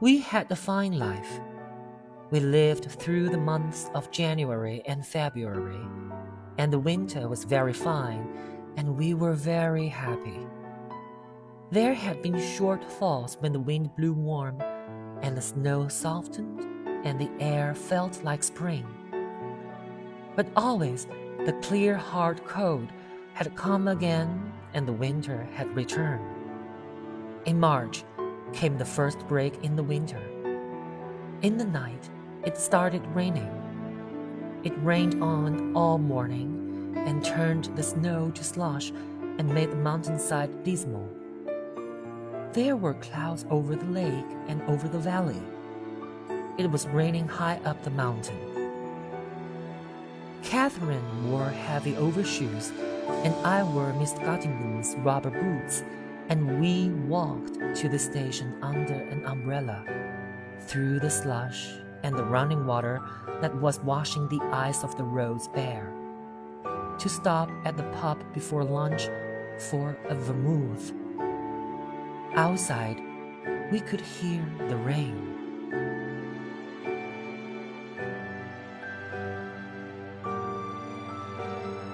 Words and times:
We 0.00 0.16
had 0.16 0.50
a 0.50 0.56
fine 0.56 0.98
life. 0.98 1.40
We 2.30 2.40
lived 2.40 2.90
through 2.90 3.28
the 3.28 3.36
months 3.36 3.90
of 3.94 4.10
January 4.10 4.80
and 4.86 5.06
February, 5.06 5.86
and 6.56 6.72
the 6.72 6.78
winter 6.78 7.28
was 7.28 7.44
very 7.44 7.74
fine, 7.74 8.26
and 8.78 8.96
we 8.96 9.12
were 9.12 9.34
very 9.34 9.88
happy. 9.88 10.46
There 11.70 11.92
had 11.92 12.22
been 12.22 12.40
short 12.40 12.82
thaws 12.92 13.36
when 13.40 13.52
the 13.52 13.60
wind 13.60 13.94
blew 13.94 14.14
warm, 14.14 14.62
and 15.20 15.36
the 15.36 15.42
snow 15.42 15.86
softened, 15.88 16.60
and 17.04 17.20
the 17.20 17.30
air 17.38 17.74
felt 17.74 18.24
like 18.24 18.42
spring. 18.42 18.86
But 20.34 20.46
always 20.56 21.08
the 21.44 21.58
clear, 21.60 21.94
hard 21.94 22.42
cold 22.46 22.88
had 23.34 23.54
come 23.54 23.86
again, 23.86 24.50
and 24.72 24.88
the 24.88 24.94
winter 24.94 25.46
had 25.52 25.76
returned. 25.76 26.24
In 27.44 27.60
March 27.60 28.04
came 28.52 28.78
the 28.78 28.84
first 28.84 29.18
break 29.28 29.62
in 29.64 29.76
the 29.76 29.82
winter. 29.82 30.20
In 31.42 31.56
the 31.56 31.64
night, 31.64 32.10
it 32.44 32.56
started 32.56 33.06
raining. 33.14 33.50
It 34.64 34.72
rained 34.78 35.22
on 35.22 35.74
all 35.74 35.98
morning 35.98 36.94
and 36.96 37.24
turned 37.24 37.64
the 37.76 37.82
snow 37.82 38.30
to 38.32 38.44
slush 38.44 38.90
and 39.38 39.48
made 39.48 39.70
the 39.70 39.76
mountainside 39.76 40.64
dismal. 40.64 41.08
There 42.52 42.76
were 42.76 42.94
clouds 42.94 43.46
over 43.48 43.76
the 43.76 43.86
lake 43.86 44.26
and 44.48 44.60
over 44.62 44.88
the 44.88 44.98
valley. 44.98 45.40
It 46.58 46.70
was 46.70 46.86
raining 46.88 47.28
high 47.28 47.60
up 47.64 47.82
the 47.84 47.90
mountain. 47.90 48.38
Catherine 50.42 51.30
wore 51.30 51.48
heavy 51.48 51.96
overshoes, 51.96 52.72
and 53.24 53.34
I 53.46 53.62
wore 53.62 53.92
Miss 53.94 54.12
Guttingen's 54.14 54.96
rubber 54.96 55.30
boots, 55.30 55.84
and 56.30 56.60
we 56.60 56.90
walked 57.08 57.58
to 57.74 57.88
the 57.88 57.98
station 57.98 58.54
under 58.62 58.94
an 58.94 59.26
umbrella, 59.26 59.84
through 60.60 61.00
the 61.00 61.10
slush 61.10 61.70
and 62.04 62.16
the 62.16 62.22
running 62.22 62.64
water 62.64 63.02
that 63.40 63.54
was 63.60 63.80
washing 63.80 64.28
the 64.28 64.40
ice 64.52 64.84
of 64.84 64.96
the 64.96 65.02
roads 65.02 65.48
bare, 65.48 65.92
to 66.98 67.08
stop 67.08 67.50
at 67.64 67.76
the 67.76 67.82
pub 68.00 68.22
before 68.32 68.62
lunch 68.62 69.08
for 69.58 69.98
a 70.08 70.14
vermouth. 70.14 70.92
Outside, 72.36 73.02
we 73.72 73.80
could 73.80 74.00
hear 74.00 74.44
the 74.68 74.76
rain. 74.76 75.26